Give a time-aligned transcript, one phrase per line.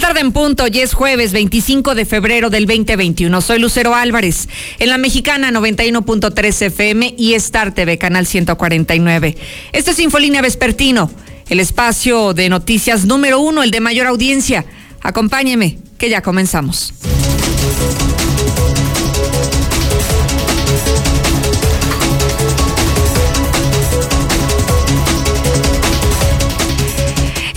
[0.00, 3.40] Tarde en punto, y es jueves 25 de febrero del 2021.
[3.42, 4.48] Soy Lucero Álvarez,
[4.78, 9.36] en la mexicana 91.3 FM y Star TV, canal 149.
[9.72, 11.10] Esto es Infolínea Vespertino,
[11.50, 14.64] el espacio de noticias número uno, el de mayor audiencia.
[15.02, 16.94] Acompáñeme, que ya comenzamos.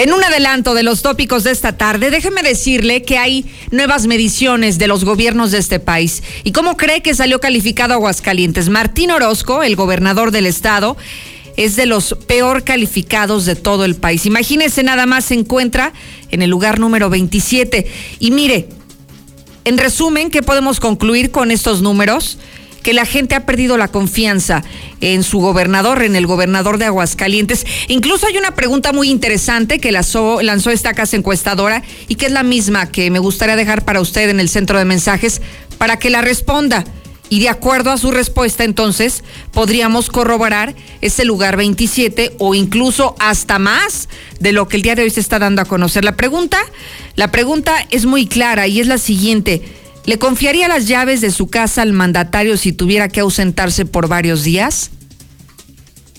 [0.04, 4.78] En un adelanto de los tópicos de esta tarde, déjeme decirle que hay nuevas mediciones
[4.78, 6.24] de los gobiernos de este país.
[6.44, 8.68] ¿Y cómo cree que salió calificado Aguascalientes?
[8.68, 10.98] Martín Orozco, el gobernador del estado,
[11.56, 14.26] es de los peor calificados de todo el país.
[14.26, 15.94] Imagínese, nada más se encuentra
[16.32, 17.88] en el lugar número 27.
[18.20, 18.68] Y mire,
[19.64, 22.40] en resumen, ¿qué podemos concluir con estos números?
[22.84, 24.64] Que la gente ha perdido la confianza
[25.02, 27.66] en su gobernador, en el gobernador de Aguascalientes.
[27.88, 32.44] Incluso hay una pregunta muy interesante que lanzó, esta casa encuestadora y que es la
[32.44, 35.42] misma que me gustaría dejar para usted en el centro de mensajes
[35.78, 36.84] para que la responda.
[37.30, 43.58] Y de acuerdo a su respuesta, entonces, podríamos corroborar ese lugar 27 o incluso hasta
[43.60, 46.04] más de lo que el día de hoy se está dando a conocer.
[46.04, 46.60] La pregunta,
[47.16, 49.64] la pregunta es muy clara y es la siguiente.
[50.06, 54.44] ¿Le confiaría las llaves de su casa al mandatario si tuviera que ausentarse por varios
[54.44, 54.92] días?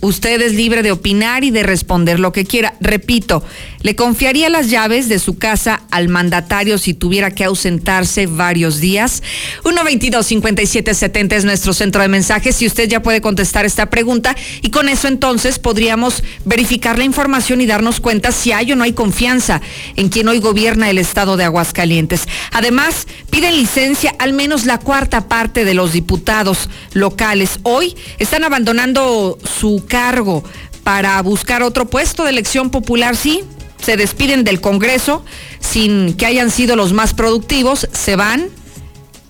[0.00, 2.74] Usted es libre de opinar y de responder lo que quiera.
[2.80, 3.42] Repito,
[3.84, 9.22] ¿le confiaría las llaves de su casa al mandatario si tuviera que ausentarse varios días?
[9.62, 14.88] 122-5770 es nuestro centro de mensajes y usted ya puede contestar esta pregunta y con
[14.88, 19.60] eso entonces podríamos verificar la información y darnos cuenta si hay o no hay confianza
[19.96, 22.22] en quien hoy gobierna el estado de Aguascalientes.
[22.52, 27.60] Además, piden licencia al menos la cuarta parte de los diputados locales.
[27.64, 30.42] Hoy están abandonando su cargo
[30.84, 33.42] para buscar otro puesto de elección popular, sí,
[33.84, 35.22] se despiden del Congreso
[35.60, 38.48] sin que hayan sido los más productivos, se van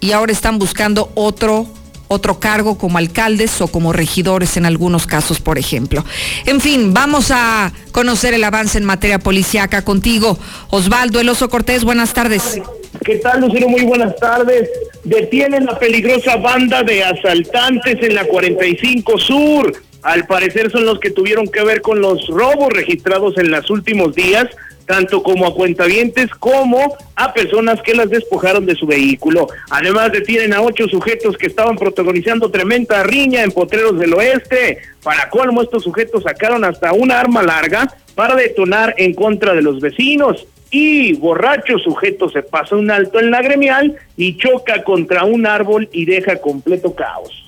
[0.01, 1.67] y ahora están buscando otro
[2.07, 6.05] otro cargo como alcaldes o como regidores en algunos casos, por ejemplo.
[6.45, 10.39] En fin, vamos a conocer el avance en materia policíaca contigo.
[10.71, 12.61] Osvaldo Eloso Cortés, buenas tardes.
[13.05, 13.69] ¿Qué tal, Lucero?
[13.69, 14.69] Muy buenas tardes.
[15.03, 19.73] Detienen la peligrosa banda de asaltantes en la 45 Sur
[20.05, 24.15] al parecer son los que tuvieron que ver con los robos registrados en los últimos
[24.15, 24.47] días,
[24.85, 29.49] tanto como a cuentavientes como a personas que las despojaron de su vehículo.
[29.71, 34.79] Además detienen a ocho sujetos que estaban protagonizando tremenda riña en Potreros del Oeste.
[35.03, 39.81] Para colmo, estos sujetos sacaron hasta una arma larga para detonar en contra de los
[39.81, 40.47] vecinos.
[40.71, 45.89] Y borracho sujeto se pasa un alto en la gremial y choca contra un árbol
[45.93, 47.44] y deja completo caos.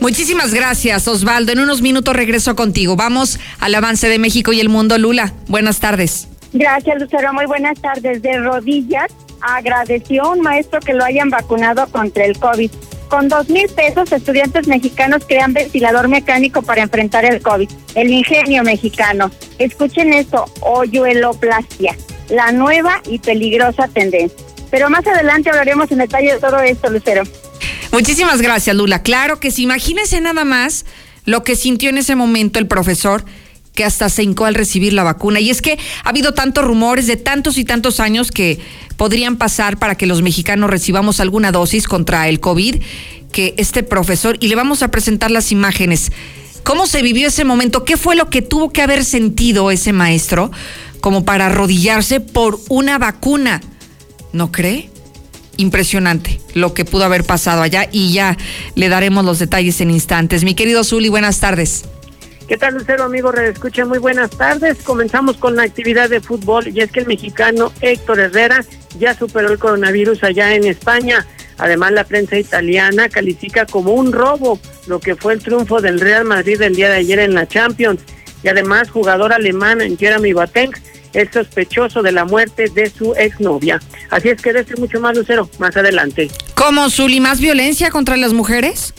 [0.00, 1.52] Muchísimas gracias, Osvaldo.
[1.52, 2.96] En unos minutos regreso contigo.
[2.96, 4.96] Vamos al avance de México y el mundo.
[4.96, 6.26] Lula, buenas tardes.
[6.54, 7.32] Gracias, Lucero.
[7.34, 8.22] Muy buenas tardes.
[8.22, 9.12] De rodillas,
[9.42, 12.70] agradeció a un maestro que lo hayan vacunado contra el COVID.
[13.08, 17.68] Con dos mil pesos, estudiantes mexicanos crean ventilador mecánico para enfrentar el COVID.
[17.94, 19.30] El ingenio mexicano.
[19.58, 21.94] Escuchen esto, hoyueloplastia,
[22.30, 24.38] la nueva y peligrosa tendencia.
[24.70, 27.24] Pero más adelante hablaremos en detalle de todo esto, Lucero.
[27.92, 29.02] Muchísimas gracias, Lula.
[29.02, 29.64] Claro que sí.
[29.64, 30.84] Imagínese nada más
[31.24, 33.24] lo que sintió en ese momento el profesor
[33.74, 35.40] que hasta se hincó al recibir la vacuna.
[35.40, 38.58] Y es que ha habido tantos rumores de tantos y tantos años que
[38.96, 42.76] podrían pasar para que los mexicanos recibamos alguna dosis contra el COVID,
[43.32, 46.12] que este profesor, y le vamos a presentar las imágenes.
[46.62, 47.84] ¿Cómo se vivió ese momento?
[47.84, 50.50] ¿Qué fue lo que tuvo que haber sentido ese maestro
[51.00, 53.60] como para arrodillarse por una vacuna?
[54.32, 54.90] ¿No cree?
[55.60, 58.36] Impresionante lo que pudo haber pasado allá y ya
[58.74, 60.44] le daremos los detalles en instantes.
[60.44, 61.84] Mi querido Zuli, buenas tardes.
[62.50, 63.32] ¿Qué tal, Lucero, amigo?
[63.32, 64.78] Escucha, muy buenas tardes.
[64.82, 68.64] Comenzamos con la actividad de fútbol y es que el mexicano Héctor Herrera
[68.98, 71.24] ya superó el coronavirus allá en España.
[71.58, 74.58] Además, la prensa italiana califica como un robo
[74.88, 78.00] lo que fue el triunfo del Real Madrid el día de ayer en la Champions.
[78.42, 80.72] Y además, jugador alemán Jeremy Boateng
[81.12, 83.80] es sospechoso de la muerte de su exnovia.
[84.10, 86.30] Así es que de mucho más, Lucero, más adelante.
[86.54, 88.94] ¿Cómo, Zuli, más violencia contra las mujeres?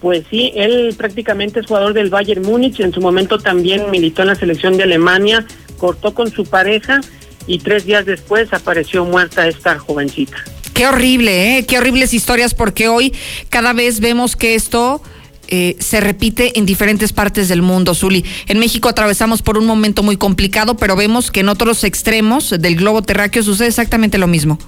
[0.00, 4.28] Pues sí, él prácticamente es jugador del Bayern Múnich, en su momento también militó en
[4.28, 7.00] la selección de Alemania, cortó con su pareja
[7.46, 10.36] y tres días después apareció muerta esta jovencita.
[10.72, 11.66] Qué horrible, ¿eh?
[11.66, 13.12] Qué horribles historias porque hoy
[13.50, 15.02] cada vez vemos que esto...
[15.50, 18.24] Eh, se repite en diferentes partes del mundo, Zuli.
[18.46, 22.76] En México atravesamos por un momento muy complicado, pero vemos que en otros extremos del
[22.76, 24.58] globo terráqueo sucede exactamente lo mismo.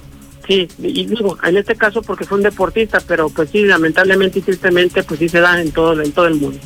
[0.47, 4.41] Sí, y digo, en este caso porque fue un deportista, pero pues sí, lamentablemente y
[4.41, 6.59] tristemente, pues sí se da en todo, en todo el mundo.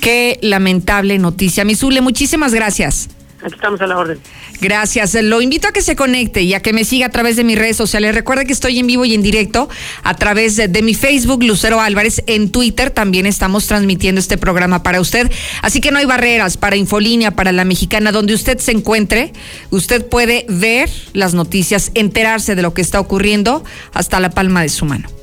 [0.00, 1.64] Qué lamentable noticia.
[1.64, 3.10] Misule, muchísimas gracias.
[3.42, 4.18] Aquí estamos a la orden.
[4.60, 5.14] Gracias.
[5.14, 7.56] Lo invito a que se conecte y a que me siga a través de mis
[7.56, 8.14] redes sociales.
[8.14, 9.68] Recuerda que estoy en vivo y en directo
[10.02, 12.22] a través de, mi Facebook, Lucero Álvarez.
[12.26, 15.30] En Twitter también estamos transmitiendo este programa para usted.
[15.62, 19.32] Así que no hay barreras para Infolínea, para la mexicana, donde usted se encuentre.
[19.70, 24.68] Usted puede ver las noticias, enterarse de lo que está ocurriendo hasta la palma de
[24.68, 25.17] su mano.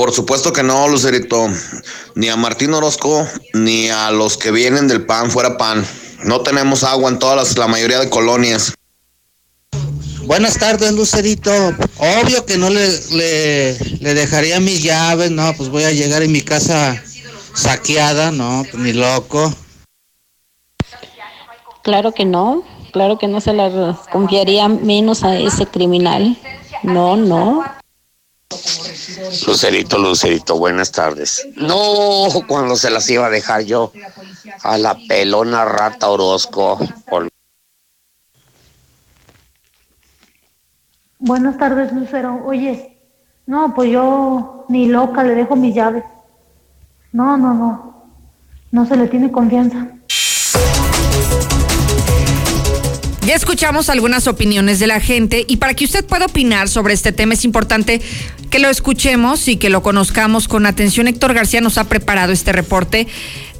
[0.00, 1.46] Por supuesto que no, Lucerito.
[2.14, 5.86] Ni a Martín Orozco, ni a los que vienen del pan fuera pan.
[6.24, 8.72] No tenemos agua en todas las, la mayoría de colonias.
[10.22, 11.52] Buenas tardes, Lucerito.
[11.98, 16.32] Obvio que no le, le, le, dejaría mis llaves, no, pues voy a llegar en
[16.32, 16.98] mi casa
[17.52, 19.52] saqueada, no, pues ni loco.
[21.82, 22.64] Claro que no,
[22.94, 26.38] claro que no se la confiaría menos a ese criminal.
[26.84, 27.62] No, no.
[29.46, 31.46] Lucerito, Lucerito, buenas tardes.
[31.56, 33.92] No, cuando se las iba a dejar yo
[34.62, 36.78] a la pelona rata Orozco.
[41.18, 42.40] Buenas tardes, Lucero.
[42.44, 42.98] Oye,
[43.46, 46.04] no, pues yo ni loca le dejo mis llaves.
[47.12, 48.06] No, no, no.
[48.70, 49.88] No se le tiene confianza.
[53.34, 57.34] Escuchamos algunas opiniones de la gente y para que usted pueda opinar sobre este tema
[57.34, 58.00] es importante
[58.50, 61.06] que lo escuchemos y que lo conozcamos con atención.
[61.06, 63.06] Héctor García nos ha preparado este reporte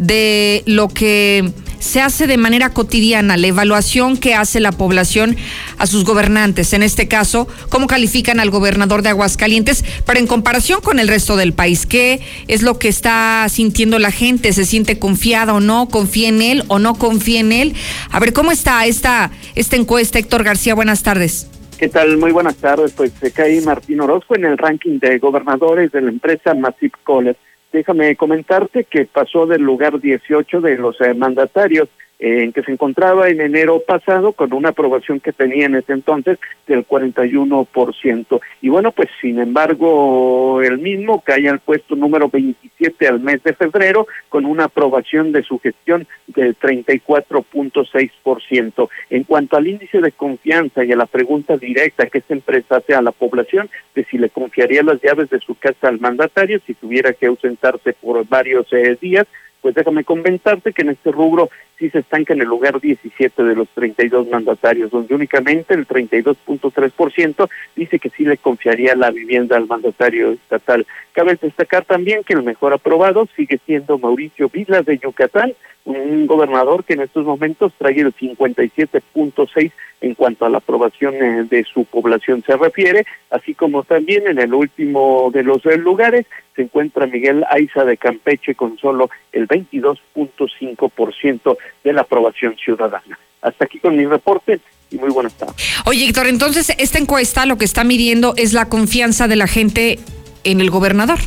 [0.01, 5.37] de lo que se hace de manera cotidiana, la evaluación que hace la población
[5.79, 6.73] a sus gobernantes.
[6.73, 11.37] En este caso, cómo califican al gobernador de Aguascalientes, pero en comparación con el resto
[11.37, 11.87] del país.
[11.87, 14.53] ¿Qué es lo que está sintiendo la gente?
[14.53, 15.88] ¿Se siente confiada o no?
[15.88, 17.75] ¿Confía en él o no confía en él?
[18.11, 20.75] A ver, ¿cómo está esta, esta encuesta, Héctor García?
[20.75, 21.49] Buenas tardes.
[21.79, 22.19] ¿Qué tal?
[22.19, 22.93] Muy buenas tardes.
[22.93, 27.38] Pues se cae Martín Orozco en el ranking de gobernadores de la empresa Massive College
[27.73, 31.89] déjame comentarte que pasó del lugar 18 de los eh, mandatarios
[32.21, 36.39] en que se encontraba en enero pasado con una aprobación que tenía en ese entonces
[36.67, 38.41] del 41%.
[38.61, 43.55] Y bueno, pues sin embargo, el mismo cae al puesto número 27 al mes de
[43.55, 48.91] febrero con una aprobación de su gestión del 34.6%.
[49.09, 52.95] En cuanto al índice de confianza y a la pregunta directa que esta empresa hace
[52.95, 56.75] a la población de si le confiaría las llaves de su casa al mandatario si
[56.75, 59.27] tuviera que ausentarse por varios eh, días,
[59.61, 63.56] pues déjame comentarte que en este rubro sí se estanca en el lugar 17 de
[63.56, 69.67] los 32 mandatarios, donde únicamente el 32.3% dice que sí le confiaría la vivienda al
[69.67, 70.87] mandatario estatal.
[71.12, 75.55] Cabe destacar también que el mejor aprobado sigue siendo Mauricio Vila de Yucatán,
[75.87, 79.73] un gobernador que en estos momentos trae el 57.6
[80.03, 84.38] en cuanto a la aprobación eh, de su población se refiere, así como también en
[84.38, 91.56] el último de los lugares se encuentra Miguel Aiza de Campeche con solo el 22.5%
[91.85, 93.19] de la aprobación ciudadana.
[93.43, 95.57] Hasta aquí con mi reporte y muy buenas tardes.
[95.87, 99.99] Oye, Héctor, entonces esta encuesta lo que está midiendo es la confianza de la gente
[100.45, 101.19] en el gobernador.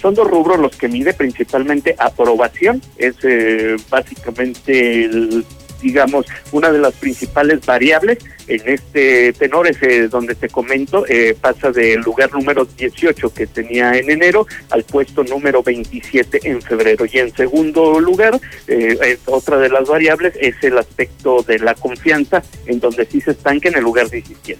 [0.00, 5.44] Son dos rubros los que mide principalmente aprobación, es eh, básicamente el
[5.80, 11.36] digamos, una de las principales variables en este tenor es eh, donde te comento, eh,
[11.40, 17.04] pasa del lugar número 18 que tenía en enero al puesto número 27 en febrero.
[17.10, 22.42] Y en segundo lugar, eh, otra de las variables es el aspecto de la confianza,
[22.66, 24.58] en donde sí se estanca en el lugar 17.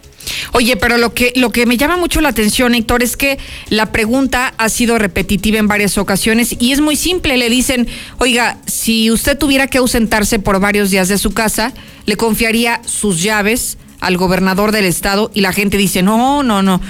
[0.52, 3.92] Oye, pero lo que, lo que me llama mucho la atención, Héctor, es que la
[3.92, 7.36] pregunta ha sido repetitiva en varias ocasiones y es muy simple.
[7.36, 7.86] Le dicen,
[8.18, 11.72] oiga, si usted tuviera que ausentarse por varios días de su casa,
[12.08, 16.80] le confiaría sus llaves al gobernador del estado y la gente dice, no, no, no,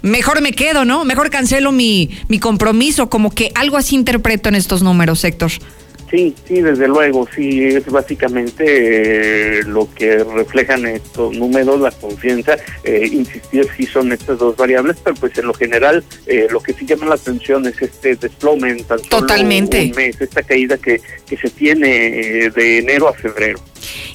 [0.00, 1.04] mejor me quedo, ¿no?
[1.04, 5.52] Mejor cancelo mi, mi compromiso, como que algo así interpreto en estos números, Héctor.
[6.12, 12.56] Sí, sí, desde luego, sí, es básicamente eh, lo que reflejan estos números, la confianza,
[12.84, 16.74] eh, insistir si son estas dos variables, pero pues en lo general eh, lo que
[16.74, 19.86] sí llama la atención es este desplome en tan solo Totalmente.
[19.86, 23.58] un mes, esta caída que, que se tiene eh, de enero a febrero.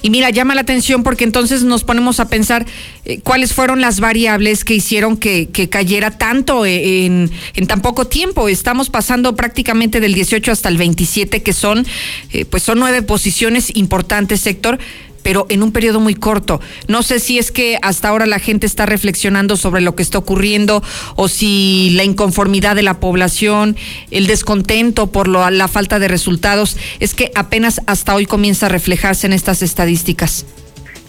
[0.02, 2.66] Y mira, llama la atención porque entonces nos ponemos a pensar
[3.04, 8.06] eh, cuáles fueron las variables que hicieron que, que cayera tanto en, en, tan poco
[8.06, 8.48] tiempo.
[8.48, 11.86] Estamos pasando prácticamente del 18 hasta el 27, que son,
[12.32, 14.78] eh, pues son nueve posiciones importantes, sector.
[15.22, 16.60] pero en un periodo muy corto.
[16.86, 20.16] No sé si es que hasta ahora la gente está reflexionando sobre lo que está
[20.16, 20.82] ocurriendo
[21.16, 23.76] o si la inconformidad de la población,
[24.10, 29.26] el descontento por la falta de resultados, es que apenas hasta hoy comienza a reflejarse
[29.26, 30.46] en estas estadísticas.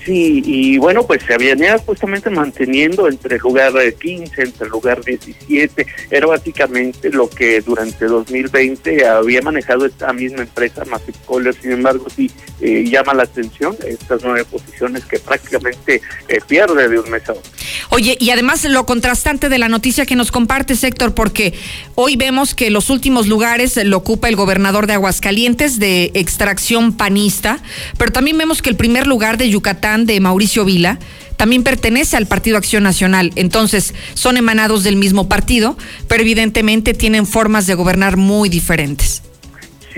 [0.05, 5.03] Sí, y bueno, pues se venía justamente manteniendo entre el lugar 15, entre el lugar
[5.03, 5.85] 17.
[6.09, 12.31] Era básicamente lo que durante 2020 había manejado esta misma empresa, Massive Sin embargo, sí
[12.61, 17.33] eh, llama la atención estas nueve posiciones que prácticamente eh, pierde de un mes a
[17.33, 17.51] otro.
[17.89, 21.53] Oye, y además lo contrastante de la noticia que nos comparte, Héctor, porque
[21.95, 27.59] hoy vemos que los últimos lugares lo ocupa el gobernador de Aguascalientes de extracción panista,
[27.97, 30.99] pero también vemos que el primer lugar de Yucatán de Mauricio Vila
[31.37, 33.31] también pertenece al Partido Acción Nacional.
[33.35, 35.77] Entonces, son emanados del mismo partido,
[36.09, 39.21] pero evidentemente tienen formas de gobernar muy diferentes.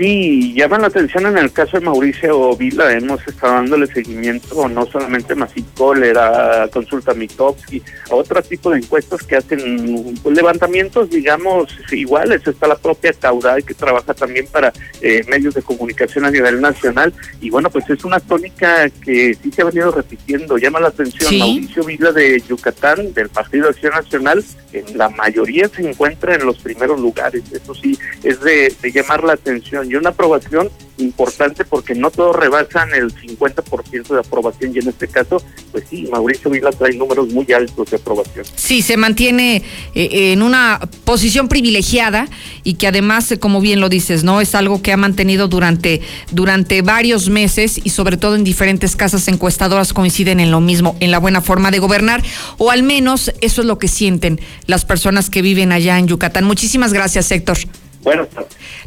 [0.02, 4.84] Sí, llama la atención en el caso de Mauricio Vila, hemos estado dándole seguimiento no
[4.86, 7.80] solamente a Massive a Consulta Mitowski,
[8.10, 12.44] a otro tipo de encuestas que hacen levantamientos, digamos, iguales.
[12.44, 17.14] Está la propia Caudal que trabaja también para eh, medios de comunicación a nivel nacional.
[17.40, 20.58] Y bueno, pues es una tónica que sí se ha venido repitiendo.
[20.58, 25.88] Llama la atención Mauricio Vila de Yucatán, del Partido Acción Nacional, en la mayoría se
[25.88, 27.44] encuentra en los primeros lugares.
[27.52, 32.94] Eso sí, es de llamar la atención y una aprobación importante porque no todos rebasan
[32.94, 37.50] el 50% de aprobación y en este caso, pues sí, Mauricio Vila trae números muy
[37.52, 38.46] altos de aprobación.
[38.54, 39.62] Sí, se mantiene
[39.94, 42.28] eh, en una posición privilegiada
[42.62, 44.40] y que además, como bien lo dices, ¿no?
[44.40, 49.28] Es algo que ha mantenido durante, durante varios meses y sobre todo en diferentes casas
[49.28, 52.22] encuestadoras coinciden en lo mismo, en la buena forma de gobernar
[52.56, 56.44] o al menos eso es lo que sienten las personas que viven allá en Yucatán.
[56.44, 57.58] Muchísimas gracias, Héctor.
[58.02, 58.28] Bueno.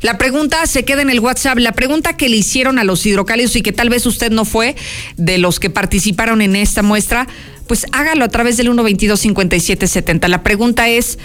[0.01, 1.57] La pregunta se queda en el WhatsApp.
[1.57, 4.75] La pregunta que le hicieron a los hidrocálidos y que tal vez usted no fue
[5.15, 7.27] de los que participaron en esta muestra,
[7.67, 10.27] pues hágalo a través del 122-5770.
[10.27, 11.17] La pregunta es,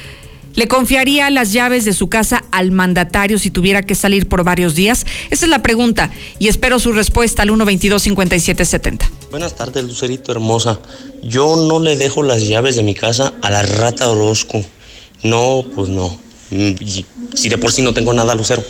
[0.54, 4.74] ¿le confiaría las llaves de su casa al mandatario si tuviera que salir por varios
[4.76, 5.04] días?
[5.30, 9.08] Esa es la pregunta y espero su respuesta al 122-5770.
[9.30, 10.78] Buenas tardes, Lucerito hermosa.
[11.22, 14.64] Yo no le dejo las llaves de mi casa a la rata Orozco.
[15.22, 16.29] No, pues no.
[16.50, 16.74] Mm,
[17.34, 18.62] si de por sí no tengo nada, Lucero.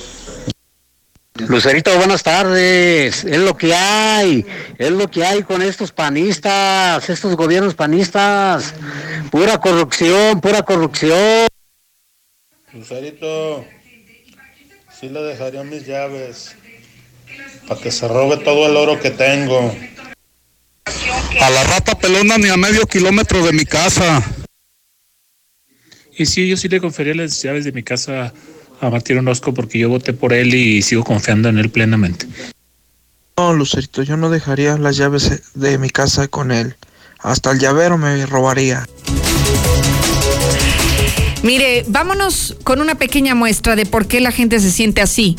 [1.49, 3.25] Lucerito, buenas tardes.
[3.25, 4.45] Es lo que hay,
[4.79, 8.75] es lo que hay con estos panistas, estos gobiernos panistas.
[9.31, 11.49] Pura corrupción, pura corrupción.
[12.73, 13.65] Lucerito,
[15.01, 16.57] sí le dejaría mis llaves
[17.67, 19.75] para que se robe todo el oro que tengo.
[21.41, 24.23] A la rata pelona ni a medio kilómetro de mi casa.
[26.21, 28.35] Y sí, yo sí le confería las llaves de mi casa
[28.83, 32.27] a Martín Orozco porque yo voté por él y sigo confiando en él plenamente.
[33.39, 36.77] No, Lucerito, yo no dejaría las llaves de mi casa con él.
[37.21, 38.87] Hasta el llavero me robaría.
[41.43, 45.37] Mire, vámonos con una pequeña muestra de por qué la gente se siente así,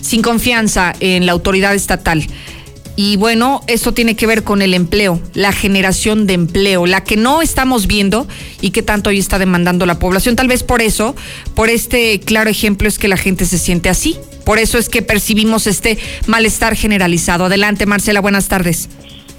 [0.00, 2.26] sin confianza en la autoridad estatal.
[2.96, 7.16] Y bueno, eso tiene que ver con el empleo, la generación de empleo, la que
[7.16, 8.28] no estamos viendo
[8.60, 10.36] y que tanto hoy está demandando la población.
[10.36, 11.16] Tal vez por eso,
[11.54, 14.16] por este claro ejemplo es que la gente se siente así.
[14.44, 17.46] Por eso es que percibimos este malestar generalizado.
[17.46, 18.88] Adelante, Marcela, buenas tardes.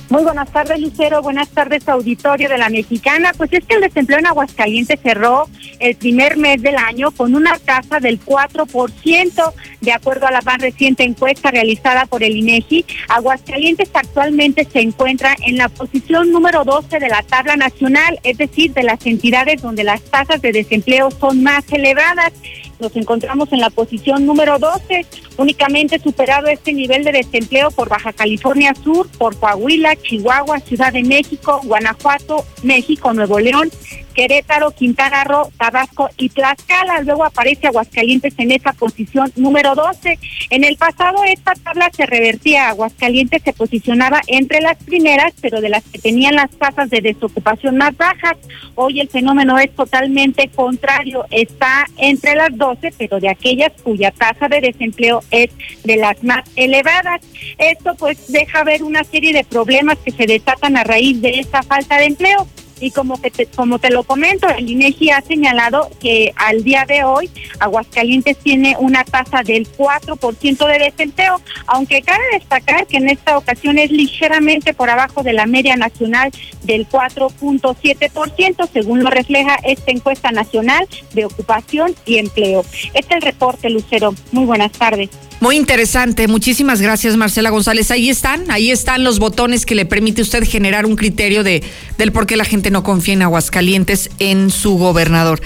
[0.07, 1.23] Muy buenas tardes, Lucero.
[1.23, 3.31] Buenas tardes, auditorio de la Mexicana.
[3.35, 7.57] Pues es que el desempleo en Aguascalientes cerró el primer mes del año con una
[7.57, 12.85] tasa del 4%, de acuerdo a la más reciente encuesta realizada por el INEGI.
[13.09, 18.73] Aguascalientes actualmente se encuentra en la posición número 12 de la tabla nacional, es decir,
[18.73, 22.31] de las entidades donde las tasas de desempleo son más elevadas
[22.79, 25.05] nos encontramos en la posición número 12,
[25.37, 31.03] únicamente superado este nivel de desempleo por Baja California Sur, por Coahuila, Chihuahua, Ciudad de
[31.03, 33.69] México, Guanajuato, México, Nuevo León,
[34.15, 37.01] Querétaro, Quintana Roo, Tabasco y Tlaxcala.
[37.01, 40.17] Luego aparece Aguascalientes en esa posición número 12.
[40.49, 42.69] En el pasado esta tabla se revertía.
[42.69, 47.77] Aguascalientes se posicionaba entre las primeras, pero de las que tenían las tasas de desocupación
[47.77, 48.37] más bajas.
[48.75, 51.25] Hoy el fenómeno es totalmente contrario.
[51.29, 55.49] Está entre las 12, pero de aquellas cuya tasa de desempleo es
[55.83, 57.21] de las más elevadas.
[57.57, 61.61] Esto pues deja ver una serie de problemas que se desatan a raíz de esta
[61.61, 62.47] falta de empleo
[62.79, 66.85] y como que te, como te lo comento, el INEGI ha señalado que al día
[66.85, 67.29] de hoy
[67.59, 73.77] Aguascalientes tiene una tasa del 4% de desempleo, aunque cabe destacar que en esta ocasión
[73.79, 76.31] es ligeramente por abajo de la media nacional
[76.63, 82.63] del 4.7%, según lo refleja esta encuesta nacional de ocupación y empleo.
[82.93, 84.13] Este es el reporte, Lucero.
[84.31, 85.09] Muy buenas tardes.
[85.41, 87.91] Muy interesante, muchísimas gracias Marcela González.
[87.91, 91.61] Ahí están, ahí están los botones que le permite usted generar un criterio de
[91.97, 95.41] del por qué la gente no confía en Aguascalientes en su gobernador.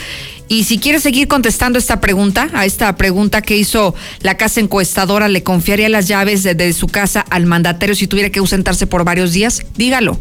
[0.47, 5.27] Y si quiere seguir contestando esta pregunta, a esta pregunta que hizo la casa encuestadora,
[5.27, 9.03] ¿le confiaría las llaves de, de su casa al mandatario si tuviera que ausentarse por
[9.03, 9.63] varios días?
[9.75, 10.19] Dígalo.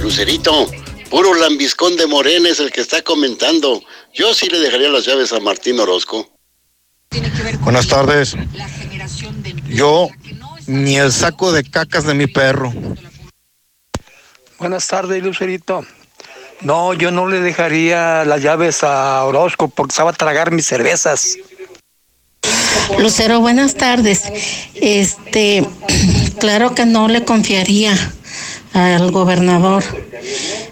[0.00, 0.68] Lucerito,
[1.10, 3.82] puro lambiscón de Morena es el que está comentando.
[4.14, 6.28] Yo sí le dejaría las llaves a Martín Orozco.
[7.60, 8.36] Buenas tardes.
[9.68, 10.08] Yo
[10.66, 12.72] ni el saco de cacas de mi perro.
[14.58, 15.84] Buenas tardes, Lucerito.
[16.60, 20.66] No, yo no le dejaría las llaves a Orozco porque se va a tragar mis
[20.66, 21.36] cervezas.
[22.98, 24.24] Lucero, buenas tardes.
[24.74, 25.66] Este,
[26.38, 27.96] claro que no le confiaría
[28.72, 29.84] al gobernador.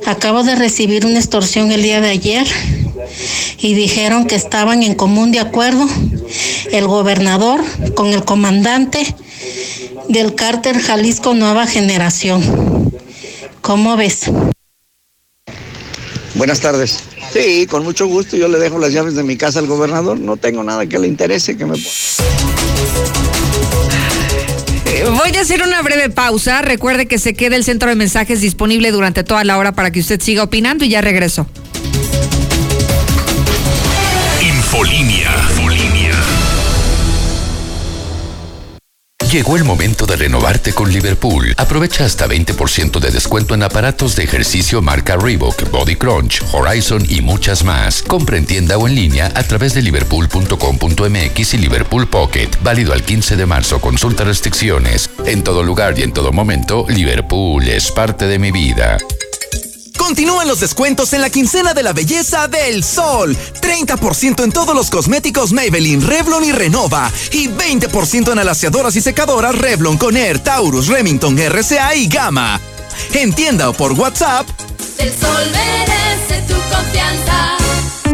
[0.06, 2.46] Acabo de recibir una extorsión el día de ayer
[3.58, 5.86] y dijeron que estaban en común de acuerdo
[6.72, 7.60] el gobernador
[7.94, 9.14] con el comandante
[10.08, 12.90] del cárter Jalisco Nueva Generación.
[13.60, 14.30] ¿Cómo ves?
[16.34, 17.00] Buenas tardes.
[17.32, 20.18] Sí, con mucho gusto yo le dejo las llaves de mi casa al gobernador.
[20.18, 21.76] No tengo nada que le interese que me
[25.22, 26.62] Voy a hacer una breve pausa.
[26.62, 30.00] Recuerde que se queda el centro de mensajes disponible durante toda la hora para que
[30.00, 31.46] usted siga opinando y ya regreso.
[39.30, 41.54] Llegó el momento de renovarte con Liverpool.
[41.56, 47.20] Aprovecha hasta 20% de descuento en aparatos de ejercicio marca Reebok, Body Crunch, Horizon y
[47.20, 48.02] muchas más.
[48.02, 52.48] Compra en tienda o en línea a través de liverpool.com.mx y Liverpool Pocket.
[52.64, 53.80] Válido al 15 de marzo.
[53.80, 55.08] Consulta restricciones.
[55.24, 58.98] En todo lugar y en todo momento, Liverpool es parte de mi vida.
[60.00, 63.36] Continúan los descuentos en la quincena de la belleza del sol.
[63.60, 67.12] 30% en todos los cosméticos Maybelline, Revlon y Renova.
[67.32, 72.58] Y 20% en alaciadoras y secadoras Revlon, Conair, Taurus, Remington, RCA y Gama.
[73.12, 74.48] En tienda o por WhatsApp.
[74.96, 77.59] El sol merece tu confianza.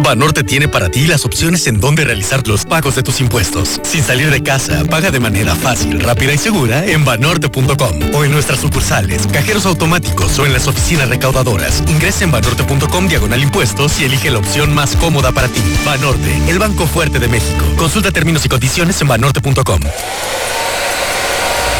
[0.06, 3.80] Banorte tiene para ti las opciones en donde realizar los pagos de tus impuestos.
[3.82, 8.30] Sin salir de casa, paga de manera fácil, rápida y segura en banorte.com o en
[8.30, 11.82] nuestras sucursales, cajeros automáticos o en las oficinas recaudadoras.
[11.88, 15.60] Ingresa en banorte.com diagonal impuestos y elige la opción más cómoda para ti.
[15.84, 17.64] Banorte, el banco fuerte de México.
[17.76, 19.80] Consulta términos y condiciones en banorte.com.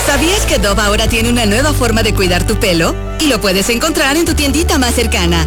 [0.04, 2.92] ¿Sabías que Dove ahora tiene una nueva forma de cuidar tu pelo?
[3.20, 5.46] Y lo puedes encontrar en tu tiendita más cercana.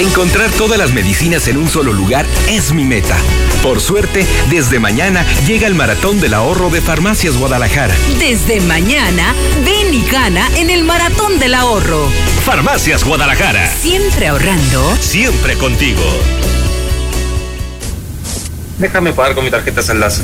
[0.00, 3.18] Encontrar todas las medicinas en un solo lugar es mi meta.
[3.62, 7.94] Por suerte, desde mañana llega el Maratón del Ahorro de Farmacias Guadalajara.
[8.18, 12.08] Desde mañana, ven y gana en el Maratón del Ahorro.
[12.46, 13.70] Farmacias Guadalajara.
[13.74, 14.96] Siempre ahorrando.
[14.96, 16.00] Siempre contigo.
[18.78, 20.22] Déjame pagar con mi tarjeta Enlace.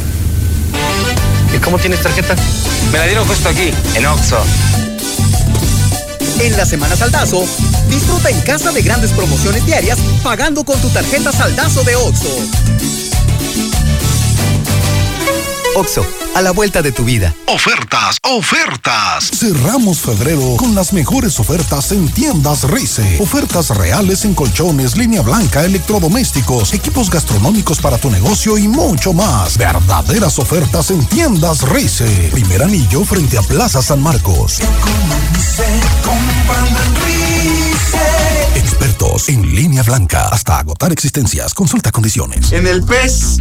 [1.55, 2.35] ¿Y cómo tienes tarjeta?
[2.91, 4.43] Me la dieron justo aquí, en Oxxo.
[6.39, 7.45] En la Semana Saldazo,
[7.89, 13.06] disfruta en casa de grandes promociones diarias pagando con tu tarjeta Saldazo de OXO.
[15.77, 17.35] OXO, a la vuelta de tu vida.
[17.49, 19.31] Ofertas, ofertas.
[19.31, 23.19] Cerramos febrero con las mejores ofertas en tiendas Rice.
[23.21, 29.59] Ofertas reales en colchones, línea blanca, electrodomésticos, equipos gastronómicos para tu negocio y mucho más.
[29.59, 32.31] Verdaderas ofertas en tiendas Rice.
[32.33, 34.61] Primer anillo frente a Plaza San Marcos.
[38.55, 41.53] Expertos en línea blanca hasta agotar existencias.
[41.53, 42.51] Consulta condiciones.
[42.53, 43.41] En el PES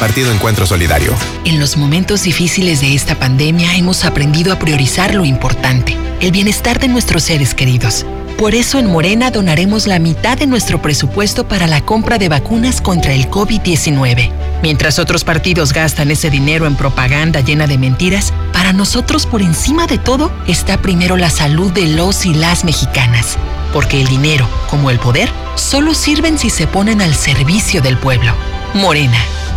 [0.00, 1.14] Partido Encuentro Solidario.
[1.44, 6.80] En los momentos difíciles de esta pandemia hemos aprendido a priorizar lo importante, el bienestar
[6.80, 8.06] de nuestros seres queridos.
[8.38, 12.80] Por eso en Morena donaremos la mitad de nuestro presupuesto para la compra de vacunas
[12.80, 14.30] contra el COVID-19.
[14.62, 19.86] Mientras otros partidos gastan ese dinero en propaganda llena de mentiras, para nosotros por encima
[19.86, 23.36] de todo está primero la salud de los y las mexicanas.
[23.72, 28.34] porque el dinero, como el poder, solo sirven si se ponen al servicio del pueblo.
[28.74, 29.18] Morena,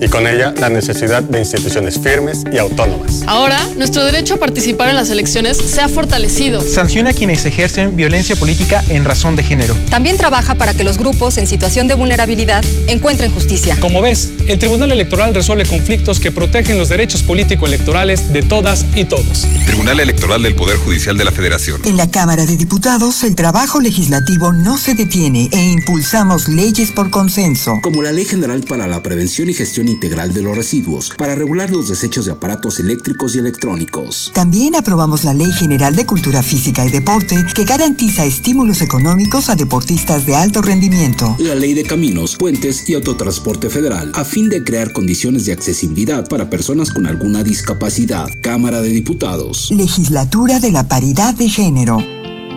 [0.00, 3.22] y con ella la necesidad de instituciones firmes y autónomas.
[3.26, 6.60] Ahora, nuestro derecho a participar en las elecciones se ha fortalecido.
[6.60, 9.74] Sanciona a quienes ejercen violencia política en razón de género.
[9.90, 13.76] También trabaja para que los grupos en situación de vulnerabilidad encuentren justicia.
[13.80, 19.04] Como ves, el Tribunal Electoral resuelve conflictos que protegen los derechos político-electorales de todas y
[19.04, 19.46] todos.
[19.66, 21.80] Tribunal Electoral del Poder Judicial de la Federación.
[21.84, 27.10] En la Cámara de Diputados, el trabajo legislativo no se detiene e impulsamos leyes por
[27.10, 27.78] consenso.
[27.82, 31.70] Como la Ley General para la Prevención y Gestión integral de los residuos para regular
[31.70, 34.30] los desechos de aparatos eléctricos y electrónicos.
[34.34, 39.56] También aprobamos la Ley General de Cultura Física y Deporte que garantiza estímulos económicos a
[39.56, 41.36] deportistas de alto rendimiento.
[41.38, 46.28] La Ley de Caminos, Puentes y Autotransporte Federal a fin de crear condiciones de accesibilidad
[46.28, 48.28] para personas con alguna discapacidad.
[48.40, 49.70] Cámara de Diputados.
[49.70, 52.19] Legislatura de la Paridad de Género.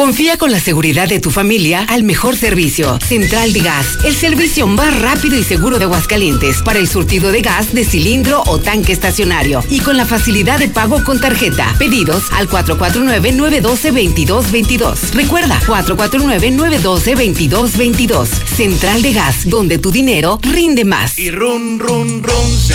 [0.00, 2.98] Confía con la seguridad de tu familia al mejor servicio.
[3.06, 7.42] Central de Gas, el servicio más rápido y seguro de Aguascalientes para el surtido de
[7.42, 11.74] gas de cilindro o tanque estacionario y con la facilidad de pago con tarjeta.
[11.78, 15.12] Pedidos al 449-912-2222.
[15.12, 18.26] Recuerda, 449-912-2222.
[18.56, 21.18] Central de Gas, donde tu dinero rinde más.
[21.18, 22.72] Y run, run, run, se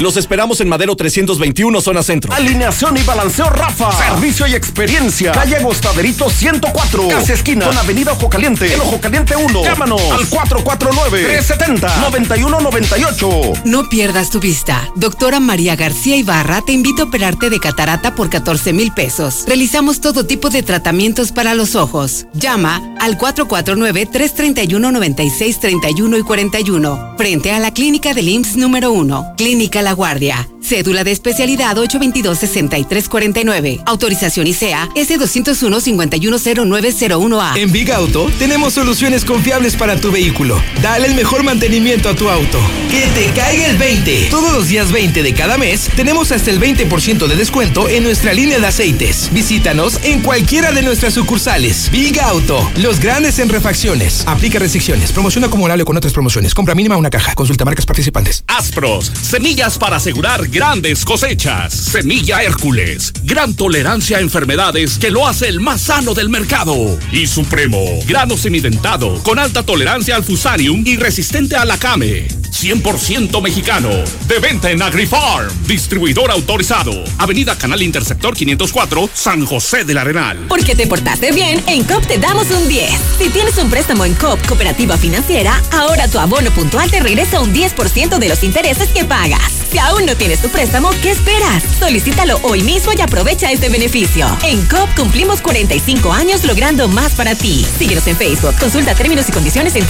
[0.00, 2.30] Los esperamos en Madero 321, zona centro.
[2.34, 3.90] Alineación y balanceo Rafa.
[3.92, 5.32] Servicio y experiencia.
[5.32, 7.08] Calle Agostaderito 104.
[7.08, 8.74] Casi esquina con Avenida Ojo Caliente.
[8.74, 9.64] El Ojo Caliente 1.
[9.64, 13.64] Llámanos al 449 370-9198.
[13.64, 14.90] No pierdas tu vista.
[14.96, 19.44] Doctora María García Ibarra te invita a operarte de catarata por 14 mil pesos.
[19.46, 22.26] Realizamos todo tipo de tratamientos para los ojos.
[22.34, 27.14] Llama al 449-331-9631 y 41.
[27.16, 29.34] Frente a la clínica del IMSS número 1.
[29.36, 30.48] Clínica La Guardia.
[30.60, 33.82] Cédula de especialidad 822-6349.
[33.86, 37.56] Autorización ICEA S201-510901A.
[37.56, 40.62] En Big Auto tenemos soluciones confiables para tu vehículo.
[40.82, 42.58] Dale el mejor mantenimiento a tu auto.
[42.90, 44.28] Que te caiga el 20.
[44.30, 48.32] Todos los días 20 de cada mes tenemos hasta el 20% de descuento en nuestra
[48.32, 49.28] línea de aceites.
[49.32, 51.90] Visítanos en cualquiera de nuestras sucursales.
[51.92, 54.24] Big Auto, los grandes en refacciones.
[54.26, 55.12] Aplica restricciones.
[55.12, 56.54] Promoción acumulable con otras promociones.
[56.54, 57.34] Compra mínima una caja.
[57.34, 58.42] Consulta marcas participantes.
[58.46, 61.74] Aspros, semillas para asegurar grandes cosechas.
[61.74, 66.98] Semilla Hércules, gran tolerancia a enfermedades que lo hace el más sano del mercado.
[67.12, 72.28] Y Supremo, grano semidentado con alta tolerancia al fusarium y resistente a la came.
[72.58, 73.90] 100% mexicano.
[74.26, 75.48] De venta en AgriFarm.
[75.66, 76.92] Distribuidor autorizado.
[77.18, 80.46] Avenida Canal Interceptor 504, San José del Arenal.
[80.48, 82.90] Porque te portaste bien, en COP te damos un 10.
[83.18, 87.54] Si tienes un préstamo en COP Cooperativa Financiera, ahora tu abono puntual te regresa un
[87.54, 89.52] 10% de los intereses que pagas.
[89.70, 91.62] Si aún no tienes tu préstamo, ¿qué esperas?
[91.78, 94.26] Solicítalo hoy mismo y aprovecha este beneficio.
[94.42, 97.64] En COP cumplimos 45 años logrando más para ti.
[97.78, 98.54] Síguenos en Facebook.
[98.58, 99.84] Consulta términos y condiciones en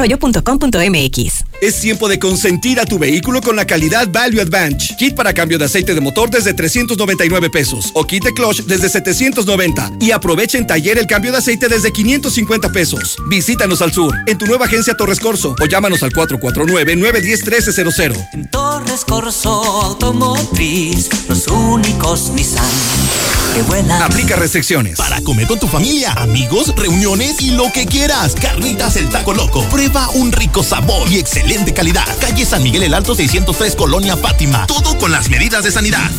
[0.00, 1.49] www.coopdesarrollo.com.mx.
[1.60, 4.96] Es tiempo de consentir a tu vehículo con la calidad Value Advantage.
[4.96, 8.88] Kit para cambio de aceite de motor desde 399 pesos o kit de clutch desde
[8.88, 13.18] 790 y aprovecha en taller el cambio de aceite desde 550 pesos.
[13.28, 18.16] Visítanos al sur en tu nueva agencia Torres Corso o llámanos al 449 910 1300.
[18.32, 22.64] En Torres Corso Automotriz, los únicos Nissan
[23.54, 24.00] que vuelan.
[24.00, 24.96] Aplica restricciones.
[24.96, 28.34] Para comer con tu familia, amigos, reuniones y lo que quieras.
[28.40, 29.62] Carnitas el Taco Loco.
[29.70, 32.06] Prueba un rico sabor y excelente calidad.
[32.20, 34.66] Calle San Miguel el Alto 603 Colonia Fátima.
[34.66, 36.10] Todo con las medidas de sanidad.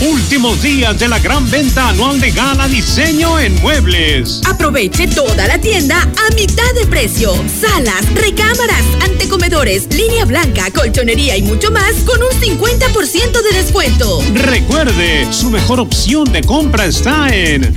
[0.00, 4.40] Últimos días de la gran venta anual de Gala Diseño en Muebles.
[4.44, 7.32] Aproveche toda la tienda a mitad de precio.
[7.60, 14.20] Salas, recámaras, antecomedores, línea blanca, colchonería y mucho más con un 50% de descuento.
[14.34, 17.74] Recuerde, su mejor opción de compra está en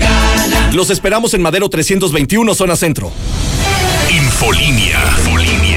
[0.74, 3.12] Los esperamos en Madero 321, zona centro.
[4.10, 5.00] Infolinia.
[5.18, 5.71] Infolinia.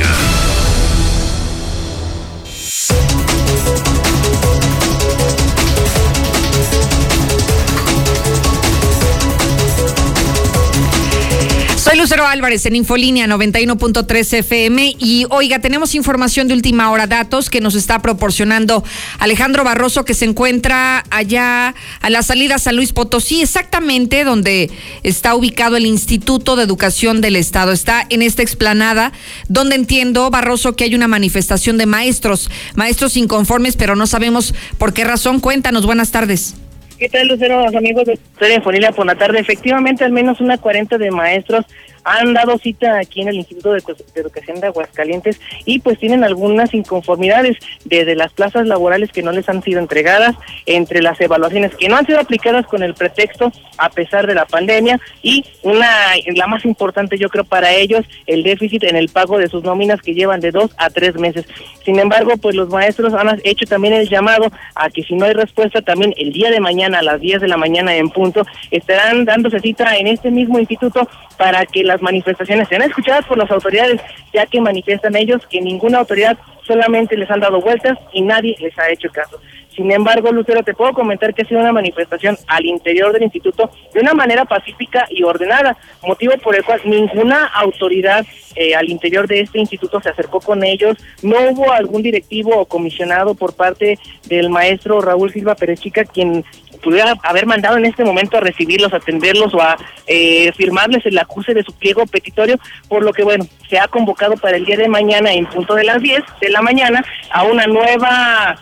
[12.14, 17.60] Lucero Álvarez en Infolínea 91.3 FM y oiga, tenemos información de última hora, datos que
[17.60, 18.84] nos está proporcionando
[19.18, 24.70] Alejandro Barroso que se encuentra allá a la salida San Luis Potosí, exactamente donde
[25.02, 27.72] está ubicado el Instituto de Educación del Estado.
[27.72, 29.10] Está en esta explanada
[29.48, 34.92] donde entiendo, Barroso, que hay una manifestación de maestros, maestros inconformes, pero no sabemos por
[34.92, 35.40] qué razón.
[35.40, 36.54] Cuéntanos, buenas tardes.
[36.96, 39.40] ¿Qué tal, Lucero, amigos de Historia por la tarde?
[39.40, 41.66] Efectivamente, al menos una cuarenta de maestros
[42.04, 43.82] han dado cita aquí en el Instituto de,
[44.14, 49.48] Educación de Aguascalientes y pues tienen algunas inconformidades desde las plazas laborales que no les
[49.48, 50.36] han sido entregadas,
[50.66, 54.44] entre las evaluaciones que no han sido aplicadas con el pretexto a pesar de la
[54.44, 55.88] pandemia y una
[56.34, 60.00] la más importante yo creo para ellos el déficit en el pago de sus nóminas
[60.00, 61.46] que llevan de dos a tres meses.
[61.84, 65.32] Sin embargo, pues los maestros han hecho también el llamado a que si no hay
[65.32, 69.24] respuesta también el día de mañana a las 10 de la mañana en punto estarán
[69.24, 74.00] dándose cita en este mismo instituto para que las manifestaciones sean escuchadas por las autoridades,
[74.32, 78.76] ya que manifiestan ellos que ninguna autoridad solamente les han dado vueltas y nadie les
[78.78, 79.40] ha hecho caso.
[79.76, 83.70] Sin embargo, Lucero, te puedo comentar que ha sido una manifestación al interior del instituto
[83.92, 85.76] de una manera pacífica y ordenada,
[86.06, 90.62] motivo por el cual ninguna autoridad eh, al interior de este instituto se acercó con
[90.62, 96.44] ellos, no hubo algún directivo o comisionado por parte del maestro Raúl Silva Perechica quien
[96.84, 101.54] pudiera haber mandado en este momento a recibirlos, atenderlos o a eh, firmarles el acuse
[101.54, 104.88] de su pliego petitorio, por lo que bueno, se ha convocado para el día de
[104.88, 108.56] mañana en punto de las 10 de la mañana a una nueva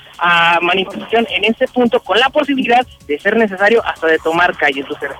[0.61, 5.17] manifestación en este punto con la posibilidad de ser necesario hasta de tomar calles, Lucero.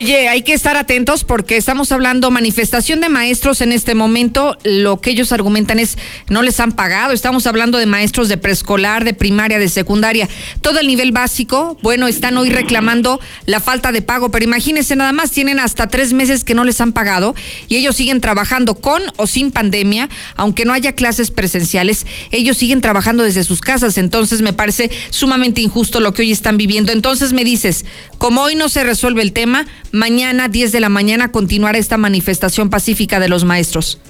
[0.00, 4.56] Oye, hay que estar atentos porque estamos hablando manifestación de maestros en este momento.
[4.62, 7.12] Lo que ellos argumentan es no les han pagado.
[7.12, 10.28] Estamos hablando de maestros de preescolar, de primaria, de secundaria,
[10.60, 11.76] todo el nivel básico.
[11.82, 16.12] Bueno, están hoy reclamando la falta de pago, pero imagínense nada más tienen hasta tres
[16.12, 17.34] meses que no les han pagado
[17.66, 22.06] y ellos siguen trabajando con o sin pandemia, aunque no haya clases presenciales.
[22.30, 23.98] Ellos siguen trabajando desde sus casas.
[23.98, 26.92] Entonces me parece sumamente injusto lo que hoy están viviendo.
[26.92, 27.84] Entonces me dices,
[28.18, 32.70] como hoy no se resuelve el tema mañana 10 de la mañana continuará esta manifestación
[32.70, 34.00] pacífica de los maestros.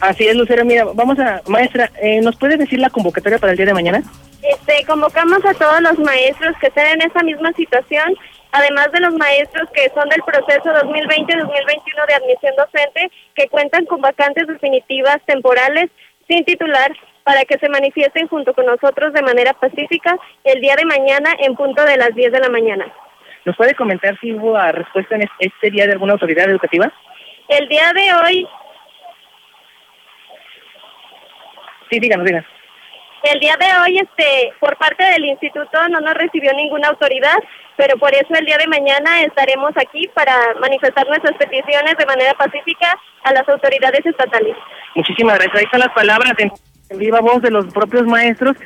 [0.00, 0.64] Así es, Lucero.
[0.64, 4.02] Mira, vamos a, maestra, eh, ¿nos puede decir la convocatoria para el día de mañana?
[4.42, 8.14] Este, convocamos a todos los maestros que estén en esa misma situación,
[8.52, 14.00] además de los maestros que son del proceso 2020-2021 de admisión docente, que cuentan con
[14.00, 15.90] vacantes definitivas temporales
[16.28, 16.92] sin titular
[17.24, 21.56] para que se manifiesten junto con nosotros de manera pacífica el día de mañana en
[21.56, 22.86] punto de las 10 de la mañana.
[23.48, 26.92] ¿Nos puede comentar si hubo respuesta en este día de alguna autoridad educativa?
[27.48, 28.48] El día de hoy.
[31.90, 32.46] Sí, díganos, díganos.
[33.22, 37.38] El día de hoy, este, por parte del instituto no nos recibió ninguna autoridad,
[37.78, 42.34] pero por eso el día de mañana estaremos aquí para manifestar nuestras peticiones de manera
[42.34, 44.58] pacífica a las autoridades estatales.
[44.94, 45.56] Muchísimas gracias.
[45.56, 48.58] Ahí están las palabras en viva voz de los propios maestros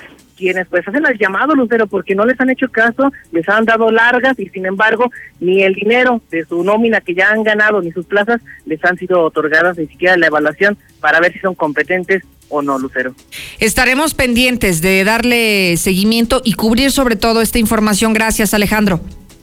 [0.42, 3.90] quienes pues hacen el llamado, Lucero, porque no les han hecho caso, les han dado
[3.92, 7.92] largas y sin embargo ni el dinero de su nómina que ya han ganado ni
[7.92, 12.24] sus plazas les han sido otorgadas, ni siquiera la evaluación para ver si son competentes
[12.48, 13.14] o no, Lucero.
[13.60, 18.12] Estaremos pendientes de darle seguimiento y cubrir sobre todo esta información.
[18.12, 19.00] Gracias, Alejandro.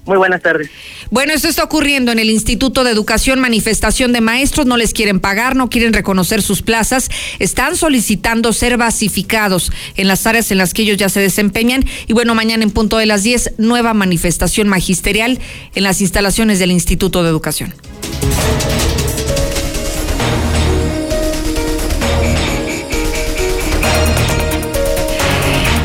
[0.10, 0.72] Muy buenas tardes.
[1.12, 5.20] Bueno, esto está ocurriendo en el Instituto de Educación, manifestación de maestros, no les quieren
[5.20, 10.74] pagar, no quieren reconocer sus plazas, están solicitando ser basificados en las áreas en las
[10.74, 11.86] que ellos ya se desempeñan.
[12.08, 15.38] Y bueno, mañana en punto de las 10, nueva manifestación magisterial
[15.76, 17.76] en las instalaciones del Instituto de Educación.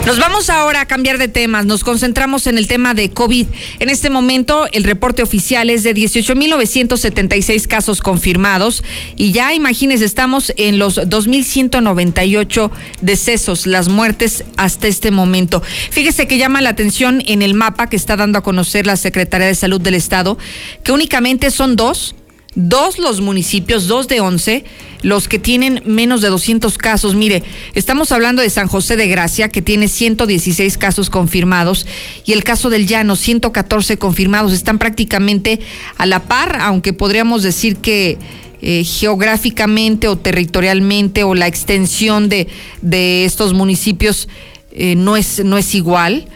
[0.06, 1.64] Nos vamos ahora a cambiar de temas.
[1.64, 3.46] Nos concentramos en el tema de COVID.
[3.78, 8.84] En este momento, el reporte oficial es de 18.976 casos confirmados
[9.16, 15.62] y ya imagínense, estamos en los 2.198 decesos, las muertes hasta este momento.
[15.90, 19.46] Fíjese que llama la atención en el mapa que está dando a conocer la Secretaría
[19.46, 20.36] de Salud del Estado,
[20.82, 22.14] que únicamente son dos
[22.54, 24.64] dos los municipios, dos de once,
[25.02, 27.14] los que tienen menos de 200 casos.
[27.14, 27.42] Mire,
[27.74, 31.86] estamos hablando de San José de Gracia, que tiene 116 casos confirmados,
[32.24, 34.52] y el caso del Llano, 114 confirmados.
[34.52, 35.60] Están prácticamente
[35.96, 38.18] a la par, aunque podríamos decir que
[38.62, 42.48] eh, geográficamente o territorialmente o la extensión de,
[42.80, 44.28] de estos municipios
[44.72, 46.26] eh, no, es, no es igual.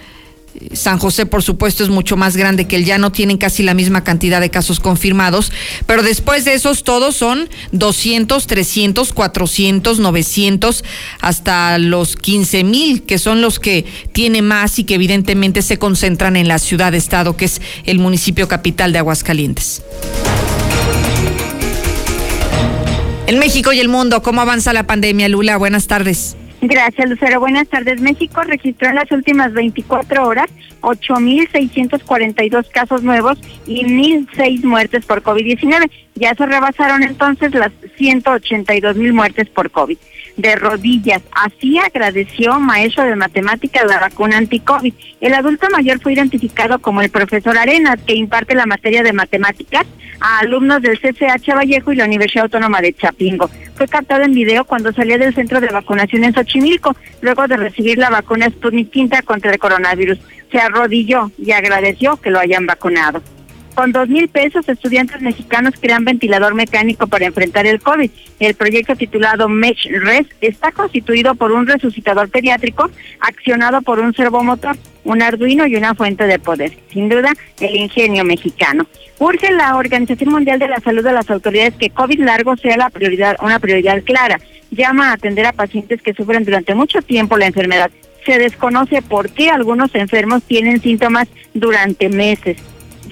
[0.72, 4.04] San José, por supuesto, es mucho más grande que el llano, tienen casi la misma
[4.04, 5.52] cantidad de casos confirmados,
[5.86, 10.84] pero después de esos todos son 200, 300, 400, 900,
[11.20, 16.36] hasta los 15 mil, que son los que tiene más y que evidentemente se concentran
[16.36, 19.82] en la ciudad-estado, que es el municipio capital de Aguascalientes.
[23.26, 25.58] En México y el mundo, ¿cómo avanza la pandemia, Lula?
[25.58, 26.36] Buenas tardes.
[26.60, 27.38] Gracias, Lucero.
[27.38, 28.00] Buenas tardes.
[28.00, 35.90] México registró en las últimas 24 horas 8.642 casos nuevos y 1.006 muertes por COVID-19.
[36.16, 39.98] Ya se rebasaron entonces las 182.000 muertes por COVID.
[40.38, 41.20] De rodillas.
[41.32, 44.94] Así agradeció maestro de matemáticas la vacuna anti-COVID.
[45.20, 49.84] El adulto mayor fue identificado como el profesor Arenas, que imparte la materia de matemáticas
[50.20, 53.50] a alumnos del CCH Vallejo y la Universidad Autónoma de Chapingo.
[53.74, 57.98] Fue captado en video cuando salía del centro de vacunación en Xochimilco, luego de recibir
[57.98, 60.20] la vacuna Sputnik V contra el coronavirus.
[60.52, 63.20] Se arrodilló y agradeció que lo hayan vacunado.
[63.78, 68.10] Con dos mil pesos, estudiantes mexicanos crean ventilador mecánico para enfrentar el COVID.
[68.40, 74.76] El proyecto titulado Mesh Res está constituido por un resucitador pediátrico accionado por un servomotor,
[75.04, 76.76] un arduino y una fuente de poder.
[76.92, 78.84] Sin duda, el ingenio mexicano.
[79.20, 82.90] Urge la Organización Mundial de la Salud de las autoridades que COVID largo sea la
[82.90, 84.40] prioridad, una prioridad clara.
[84.72, 87.92] Llama a atender a pacientes que sufren durante mucho tiempo la enfermedad.
[88.26, 92.56] Se desconoce por qué algunos enfermos tienen síntomas durante meses.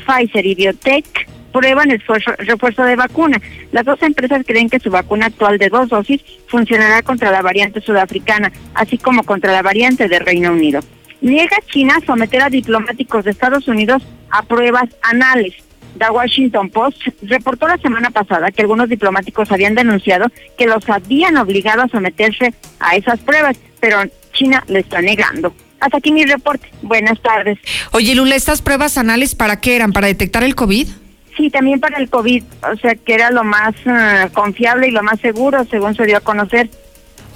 [0.07, 2.03] Pfizer y Biotech prueban el
[2.39, 3.41] refuerzo de vacuna.
[3.73, 7.81] Las dos empresas creen que su vacuna actual de dos dosis funcionará contra la variante
[7.81, 10.81] sudafricana, así como contra la variante de Reino Unido.
[11.23, 15.55] Niega China someter a diplomáticos de Estados Unidos a pruebas anales.
[15.99, 20.27] The Washington Post reportó la semana pasada que algunos diplomáticos habían denunciado
[20.59, 25.55] que los habían obligado a someterse a esas pruebas, pero China lo está negando.
[25.81, 26.71] Hasta aquí mi reporte.
[26.83, 27.59] Buenas tardes.
[27.93, 29.93] Oye, Lula, ¿estas pruebas anales para qué eran?
[29.93, 30.89] ¿Para detectar el COVID?
[31.37, 32.43] Sí, también para el COVID.
[32.73, 36.17] O sea, que era lo más eh, confiable y lo más seguro, según se dio
[36.17, 36.71] a conocer.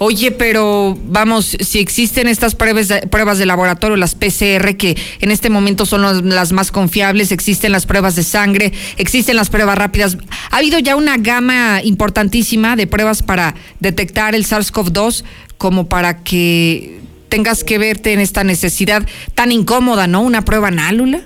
[0.03, 5.31] Oye, pero vamos, si existen estas pruebas de, pruebas de laboratorio, las PCR, que en
[5.31, 10.17] este momento son las más confiables, existen las pruebas de sangre, existen las pruebas rápidas.
[10.51, 15.23] Ha habido ya una gama importantísima de pruebas para detectar el SARS-CoV-2
[15.59, 17.00] como para que
[17.31, 19.03] tengas que verte en esta necesidad
[19.35, 20.21] tan incómoda, ¿no?
[20.21, 21.23] Una prueba análula.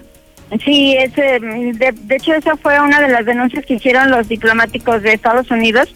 [0.64, 5.12] Sí, ese, de, hecho esa fue una de las denuncias que hicieron los diplomáticos de
[5.12, 5.92] Estados Unidos,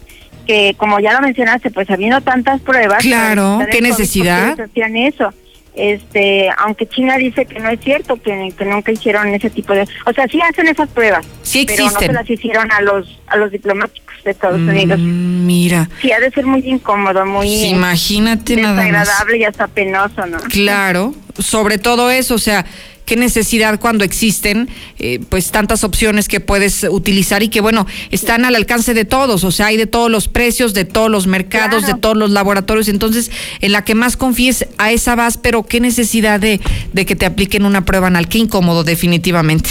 [0.46, 2.98] que como ya lo mencionaste, pues habiendo tantas pruebas.
[3.02, 4.58] Claro, qué necesidad.
[4.58, 5.32] Hacían eso
[5.78, 10.12] este aunque China dice que no es cierto que, nunca hicieron ese tipo de o
[10.12, 13.50] sea sí hacen esas pruebas sí pero no se las hicieron a los a los
[13.50, 14.98] diplomáticos de Estados mm, Unidos.
[14.98, 15.88] mira.
[16.02, 21.78] Sí ha de ser muy incómodo muy imagínate desagradable y hasta penoso no claro sobre
[21.78, 22.66] todo eso o sea
[23.08, 24.68] qué necesidad cuando existen
[24.98, 29.44] eh, pues tantas opciones que puedes utilizar y que bueno, están al alcance de todos,
[29.44, 32.86] o sea, hay de todos los precios, de todos los mercados, de todos los laboratorios,
[32.88, 33.30] entonces
[33.62, 36.60] en la que más confíes a esa vas, pero qué necesidad de,
[36.92, 39.70] de que te apliquen una prueba anal, qué incómodo definitivamente.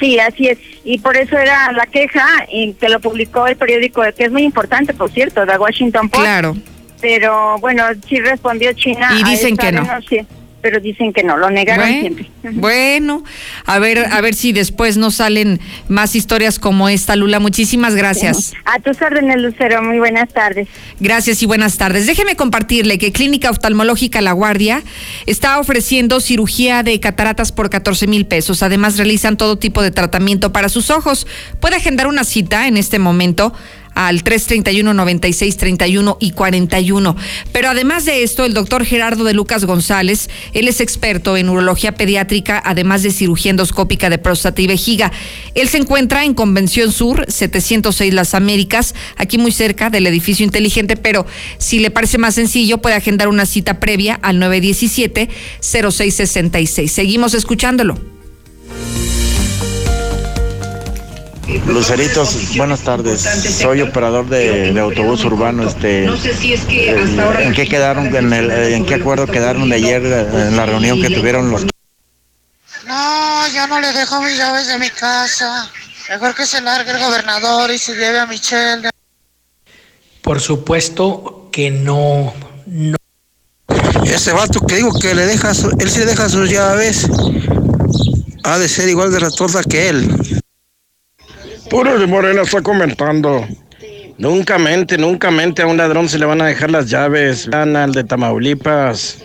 [0.00, 0.58] Sí, así es.
[0.84, 4.44] Y por eso era la queja y que lo publicó el periódico, que es muy
[4.44, 6.22] importante, por cierto, de Washington Post.
[6.22, 6.56] Claro.
[7.02, 9.10] Pero bueno, sí respondió China.
[9.18, 9.86] Y dicen que no.
[10.60, 12.30] Pero dicen que no, lo negaron Bueno, siempre.
[12.52, 13.24] Bueno,
[13.66, 17.40] a ver, a ver si después nos salen más historias como esta, Lula.
[17.40, 18.52] Muchísimas gracias.
[18.64, 20.68] A tus órdenes, Lucero, muy buenas tardes.
[21.00, 22.06] Gracias y buenas tardes.
[22.06, 24.82] Déjeme compartirle que Clínica Oftalmológica La Guardia
[25.26, 28.62] está ofreciendo cirugía de cataratas por 14 mil pesos.
[28.62, 31.26] Además, realizan todo tipo de tratamiento para sus ojos.
[31.60, 33.52] Puede agendar una cita en este momento
[33.98, 37.16] al 331 96 31 y 41.
[37.50, 41.96] Pero además de esto, el doctor Gerardo de Lucas González, él es experto en urología
[41.96, 45.10] pediátrica, además de cirugía endoscópica de próstata y vejiga.
[45.56, 50.96] Él se encuentra en Convención Sur, 706 Las Américas, aquí muy cerca del edificio inteligente,
[50.96, 51.26] pero
[51.58, 55.28] si le parece más sencillo, puede agendar una cita previa al 917
[55.60, 56.92] 0666.
[56.92, 58.17] Seguimos escuchándolo.
[61.66, 63.22] Luceritos, buenas tardes.
[63.60, 65.66] Soy operador de, de autobús urbano.
[65.66, 68.14] Este, ¿En qué quedaron?
[68.14, 71.64] En, el, ¿En qué acuerdo quedaron de ayer en la reunión que tuvieron los?
[72.86, 75.70] No, yo no le dejo mis llaves de mi casa.
[76.10, 78.90] Mejor que se largue el gobernador y se lleve a Michelle.
[80.22, 82.34] Por supuesto que no,
[82.66, 82.96] no.
[84.04, 87.06] Ese vato que digo que le deja, su- él sí le deja sus llaves,
[88.44, 90.37] ha de ser igual de retorta que él.
[91.70, 93.46] Puro de Morena está comentando.
[94.16, 97.48] Nunca mente, nunca mente a un ladrón se le van a dejar las llaves.
[97.48, 99.18] Gana el de Tamaulipas.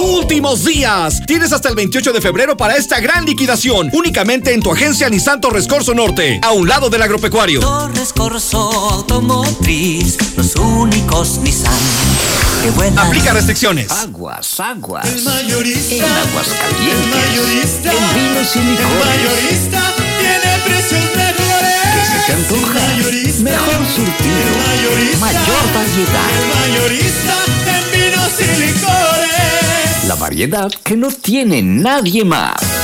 [0.00, 1.20] Últimos días.
[1.26, 3.90] Tienes hasta el 28 de febrero para esta gran liquidación.
[3.92, 7.60] Únicamente en tu agencia Nissan Torres Corso Norte, a un lado del agropecuario.
[7.60, 12.49] Torres Corso Automotriz, los únicos Nissan.
[12.60, 13.90] Aplica restricciones.
[13.90, 15.06] Aguas, aguas.
[15.06, 15.94] El mayorista.
[15.94, 17.06] En aguas calientes.
[17.06, 17.90] El mayorista.
[17.90, 18.90] En vinos y licores.
[18.90, 19.80] El mayorista
[20.20, 21.78] tiene precios mejores.
[21.94, 22.78] ¿Qué se te antoja?
[22.78, 23.42] El mayorista.
[23.42, 24.36] Mejor surtido.
[24.36, 25.18] El mayorista.
[25.20, 26.30] Mayor variedad.
[26.36, 27.34] El mayorista
[27.66, 30.06] en vinos y licores.
[30.06, 32.79] La variedad que no tiene nadie más.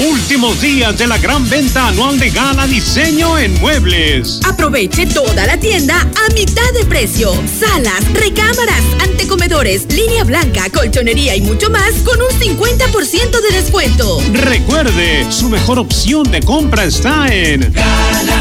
[0.00, 4.40] Últimos días de la gran venta anual de Gala Diseño en Muebles.
[4.48, 7.34] Aproveche toda la tienda a mitad de precio.
[7.58, 14.22] Salas, recámaras, antecomedores, línea blanca, colchonería y mucho más con un 50% de descuento.
[14.32, 17.70] Recuerde, su mejor opción de compra está en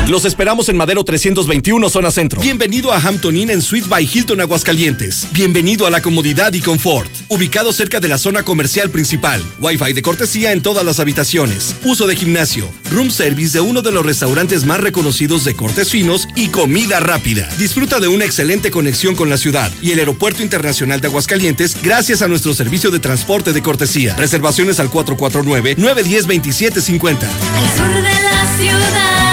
[0.08, 2.40] Los esperamos en Madero 321, zona centro.
[2.40, 5.28] Bienvenido a Hampton Inn en Suite by Hilton Aguascalientes.
[5.34, 7.12] Bienvenido a la comodidad y confort.
[7.28, 9.44] Ubicado cerca de la zona comercial principal.
[9.60, 11.49] Wi-Fi de cortesía en todas las habitaciones.
[11.84, 12.70] Uso de gimnasio.
[12.92, 17.50] Room service de uno de los restaurantes más reconocidos de cortes finos y comida rápida.
[17.58, 22.22] Disfruta de una excelente conexión con la ciudad y el Aeropuerto Internacional de Aguascalientes gracias
[22.22, 24.16] a nuestro servicio de transporte de cortesía.
[24.16, 27.24] Reservaciones al 449-910-2750.
[27.24, 29.29] Al sur de la ciudad,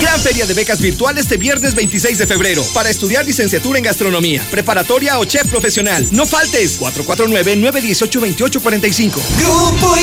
[0.00, 4.44] Gran feria de becas virtual este viernes 26 de febrero para estudiar licenciatura en gastronomía,
[4.50, 6.06] preparatoria o chef profesional.
[6.12, 6.78] No faltes.
[6.80, 9.12] 449-918-2845.
[9.38, 9.96] Grupo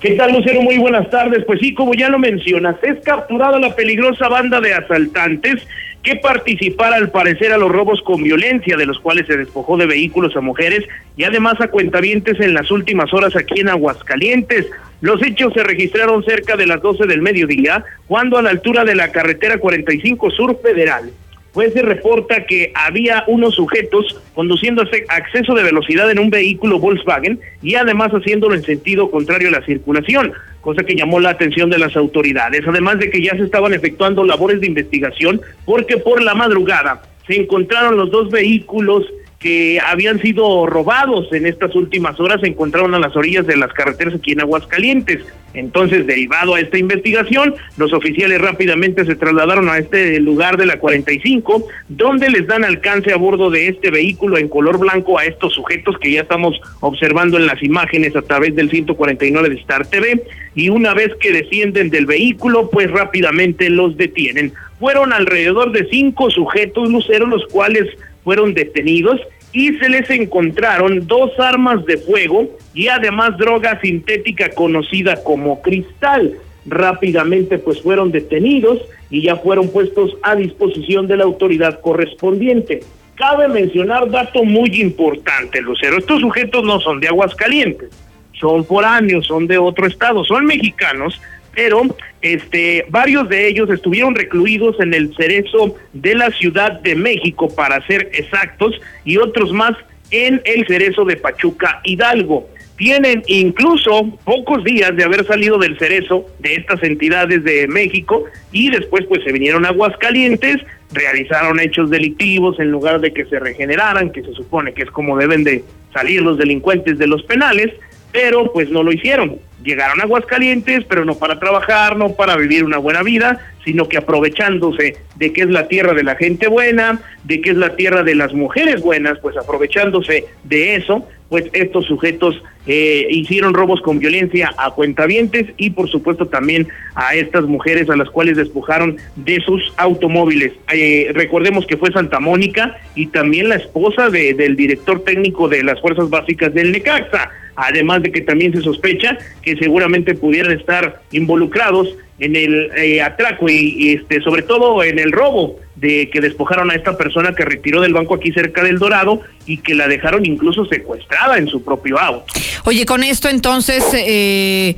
[0.00, 0.62] ¿Qué tal, Lucero?
[0.62, 1.44] Muy buenas tardes.
[1.46, 5.66] Pues sí, como ya lo mencionas, es capturada la peligrosa banda de asaltantes
[6.02, 9.86] que participara al parecer a los robos con violencia, de los cuales se despojó de
[9.86, 10.84] vehículos a mujeres
[11.16, 14.66] y además a cuentavientes en las últimas horas aquí en Aguascalientes.
[15.02, 18.94] Los hechos se registraron cerca de las 12 del mediodía, cuando a la altura de
[18.94, 21.10] la carretera 45 Sur Federal
[21.52, 26.78] pues se reporta que había unos sujetos conduciendo a acceso de velocidad en un vehículo
[26.78, 31.70] Volkswagen y además haciéndolo en sentido contrario a la circulación, cosa que llamó la atención
[31.70, 36.22] de las autoridades, además de que ya se estaban efectuando labores de investigación porque por
[36.22, 39.04] la madrugada se encontraron los dos vehículos
[39.40, 43.72] que habían sido robados en estas últimas horas se encontraron a las orillas de las
[43.72, 45.24] carreteras aquí en Aguascalientes.
[45.54, 50.78] Entonces, derivado a esta investigación, los oficiales rápidamente se trasladaron a este lugar de la
[50.78, 55.54] 45, donde les dan alcance a bordo de este vehículo en color blanco a estos
[55.54, 60.22] sujetos que ya estamos observando en las imágenes a través del 149 de Star TV.
[60.54, 64.52] Y una vez que descienden del vehículo, pues rápidamente los detienen.
[64.78, 67.86] Fueron alrededor de cinco sujetos luceros, los cuales
[68.24, 69.20] fueron detenidos
[69.52, 76.34] y se les encontraron dos armas de fuego y además droga sintética conocida como cristal.
[76.66, 82.80] Rápidamente pues fueron detenidos y ya fueron puestos a disposición de la autoridad correspondiente.
[83.16, 87.90] Cabe mencionar dato muy importante, Lucero, estos sujetos no son de Aguascalientes,
[88.32, 91.20] son foráneos, son de otro estado, son mexicanos,
[91.54, 91.82] pero
[92.22, 97.84] este varios de ellos estuvieron recluidos en el cerezo de la Ciudad de México para
[97.86, 99.76] ser exactos y otros más
[100.10, 102.48] en el cerezo de Pachuca Hidalgo.
[102.76, 108.70] Tienen incluso pocos días de haber salido del cerezo de estas entidades de México y
[108.70, 110.56] después pues se vinieron a Aguascalientes,
[110.90, 115.18] realizaron hechos delictivos en lugar de que se regeneraran, que se supone que es como
[115.18, 117.70] deben de salir los delincuentes de los penales,
[118.12, 119.38] pero pues no lo hicieron.
[119.62, 123.98] Llegaron a Aguascalientes, pero no para trabajar, no para vivir una buena vida, sino que
[123.98, 128.02] aprovechándose de que es la tierra de la gente buena, de que es la tierra
[128.02, 133.98] de las mujeres buenas, pues aprovechándose de eso, pues estos sujetos eh, hicieron robos con
[133.98, 139.40] violencia a cuentavientes y por supuesto también a estas mujeres a las cuales despojaron de
[139.40, 140.52] sus automóviles.
[140.72, 145.62] Eh, recordemos que fue Santa Mónica y también la esposa de, del director técnico de
[145.62, 151.02] las Fuerzas Básicas del Necaxa además de que también se sospecha que seguramente pudieran estar
[151.12, 151.88] involucrados
[152.18, 156.70] en el eh, atraco y, y, este sobre todo en el robo de que despojaron
[156.70, 160.26] a esta persona que retiró del banco aquí cerca del Dorado y que la dejaron
[160.26, 162.26] incluso secuestrada en su propio auto.
[162.66, 164.76] Oye, con esto entonces, eh,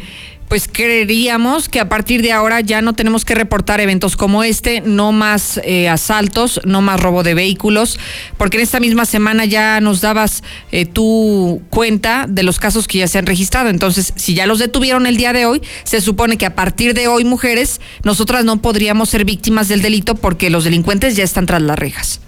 [0.53, 4.83] pues creeríamos que a partir de ahora ya no tenemos que reportar eventos como este,
[4.83, 7.99] no más eh, asaltos, no más robo de vehículos,
[8.37, 12.99] porque en esta misma semana ya nos dabas eh, tu cuenta de los casos que
[12.99, 13.71] ya se han registrado.
[13.71, 17.09] Entonces, si ya los detuvieron el día de hoy, se supone que a partir de
[17.09, 21.63] hoy, mujeres, nosotras no podríamos ser víctimas del delito porque los delincuentes ya están tras
[21.63, 22.21] las rejas.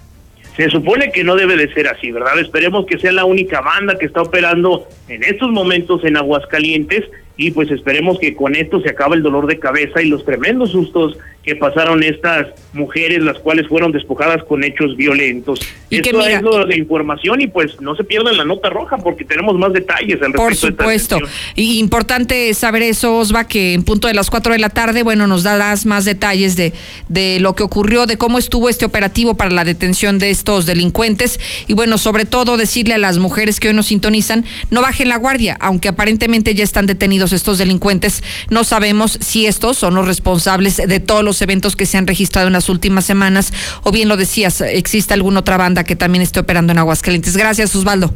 [0.57, 2.39] Se supone que no debe de ser así, ¿verdad?
[2.39, 7.03] Esperemos que sea la única banda que está operando en estos momentos en Aguascalientes
[7.37, 10.71] y pues esperemos que con esto se acabe el dolor de cabeza y los tremendos
[10.71, 15.59] sustos que pasaron estas mujeres, las cuales fueron despojadas con hechos violentos.
[15.91, 18.69] Y que Esto mira- es lo de información y pues no se pierdan la nota
[18.71, 20.87] roja porque tenemos más detalles al Por respecto.
[20.89, 21.37] de esta supuesto.
[21.55, 25.27] Y importante saber eso, Osva, que en punto de las 4 de la tarde, bueno,
[25.27, 26.73] nos darás más detalles de,
[27.09, 31.39] de lo que ocurrió, de cómo estuvo este operativo para la detención de estos delincuentes.
[31.67, 35.17] Y bueno, sobre todo decirle a las mujeres que hoy nos sintonizan, no bajen la
[35.17, 38.23] guardia, aunque aparentemente ya están detenidos estos delincuentes.
[38.49, 42.47] No sabemos si estos son los responsables de todos los eventos que se han registrado
[42.47, 43.53] en las últimas semanas,
[43.83, 47.37] o bien lo decías, existe alguna otra banda que también esté operando en Aguascalientes.
[47.37, 48.13] Gracias, Osvaldo.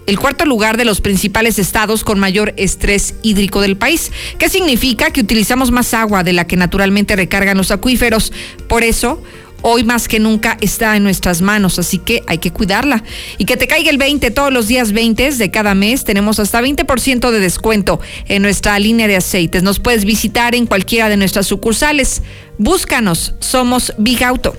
[0.08, 4.10] el cuarto lugar de los principales estados con mayor estrés hídrico del país.
[4.38, 5.10] ¿Qué significa?
[5.10, 8.32] Que utilizamos más agua de la que naturalmente recargan los acuíferos.
[8.68, 9.22] Por eso,
[9.62, 13.02] hoy más que nunca está en nuestras manos, así que hay que cuidarla.
[13.38, 16.04] Y que te caiga el 20 todos los días 20 de cada mes.
[16.04, 19.62] Tenemos hasta 20% de descuento en nuestra línea de aceites.
[19.62, 22.22] Nos puedes visitar en cualquiera de nuestras sucursales.
[22.58, 24.56] Búscanos, somos Big Auto.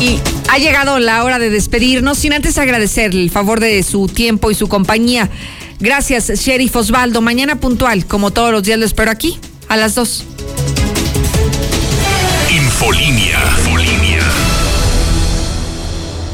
[0.00, 4.50] Y ha llegado la hora de despedirnos sin antes agradecer el favor de su tiempo
[4.50, 5.30] y su compañía.
[5.80, 7.20] Gracias, Sheriff Osvaldo.
[7.20, 9.38] Mañana puntual, como todos los días, lo espero aquí
[9.72, 10.24] a las 2.
[12.50, 13.40] Infolínea.
[13.56, 14.01] Infolínea.